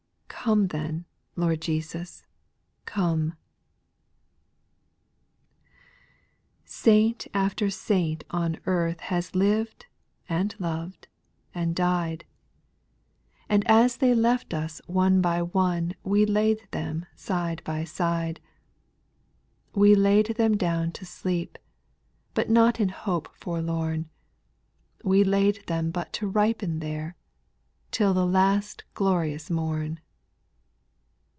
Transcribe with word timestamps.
Come 0.43 0.69
then, 0.69 1.05
Lord 1.35 1.61
Jesus, 1.61 2.23
come 2.87 3.33
I 5.61 5.69
2. 6.65 6.65
Saint 6.65 7.27
after 7.31 7.69
saint 7.69 8.23
on 8.31 8.59
earth 8.65 9.01
Il/w 9.11 9.29
liv^d, 9.33 9.83
and 10.27 10.55
Jov'd, 10.57 11.07
and 11.53 11.75
died; 11.75 12.25
SPIRITUA 13.45 13.51
L 13.51 13.51
SONGS. 13.51 13.69
46 13.69 13.69
And 13.69 13.69
as 13.69 13.97
they 13.97 14.15
left 14.15 14.53
us 14.55 14.81
one 14.87 15.21
by 15.21 15.43
one, 15.43 15.93
We 16.03 16.25
laid 16.25 16.67
them 16.71 17.05
side 17.15 17.61
by 17.63 17.83
side; 17.83 18.39
We 19.75 19.93
laid 19.93 20.25
them 20.37 20.57
down 20.57 20.91
to 20.93 21.05
sleep, 21.05 21.59
But 22.33 22.49
not 22.49 22.79
in 22.79 22.89
hope 22.89 23.29
forlorn; 23.35 24.09
We 25.03 25.23
laid 25.23 25.63
them 25.67 25.91
but 25.91 26.11
to 26.13 26.27
ripen 26.27 26.79
there, 26.79 27.15
Till 27.91 28.15
the 28.15 28.25
last 28.25 28.85
glorious 28.95 29.51
morn. 29.51 29.99